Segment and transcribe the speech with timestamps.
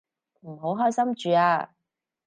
[0.39, 1.75] 唔好開心住啊